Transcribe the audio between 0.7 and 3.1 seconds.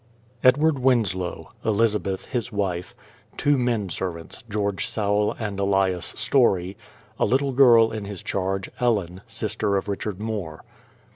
WINSLOW; Elizabeth, his wife;